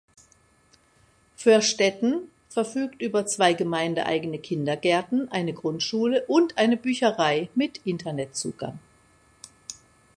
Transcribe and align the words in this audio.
Vörstetten 1.37 2.27
verfügt 2.49 2.99
über 3.03 3.27
zwei 3.27 3.53
gemeindeeigene 3.53 4.39
Kindergärten, 4.39 5.29
eine 5.31 5.53
Grundschule 5.53 6.25
und 6.25 6.57
eine 6.57 6.75
Bücherei 6.75 7.49
mit 7.53 7.81
Internetzugang. 7.85 8.79